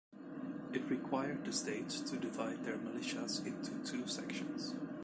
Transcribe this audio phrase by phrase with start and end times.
[0.73, 4.73] It required the states to divide their militias into two sections.